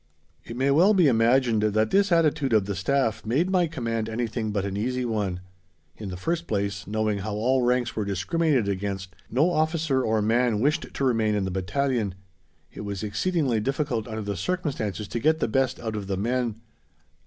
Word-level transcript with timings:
It 0.43 0.57
may 0.57 0.71
well 0.71 0.95
be 0.95 1.07
imagined 1.07 1.61
that 1.61 1.91
this 1.91 2.11
attitude 2.11 2.53
of 2.53 2.65
the 2.65 2.73
Staff 2.75 3.23
made 3.23 3.51
my 3.51 3.67
command 3.67 4.09
anything 4.09 4.49
but 4.51 4.65
an 4.65 4.75
easy 4.75 5.05
one. 5.05 5.41
In 5.95 6.09
the 6.09 6.17
first 6.17 6.47
place, 6.47 6.87
knowing 6.87 7.19
how 7.19 7.35
all 7.35 7.61
ranks 7.61 7.95
were 7.95 8.03
discriminated 8.03 8.67
against, 8.67 9.15
no 9.29 9.51
officer 9.51 10.01
or 10.01 10.19
man 10.23 10.59
wished 10.59 10.91
to 10.91 11.05
remain 11.05 11.35
in 11.35 11.45
the 11.45 11.51
battalion. 11.51 12.15
It 12.73 12.81
was 12.81 13.03
exceedingly 13.03 13.59
difficult 13.59 14.07
under 14.07 14.23
the 14.23 14.35
circumstances 14.35 15.07
to 15.07 15.19
get 15.19 15.37
the 15.39 15.47
best 15.47 15.79
out 15.79 15.95
of 15.95 16.07
the 16.07 16.17
men. 16.17 16.55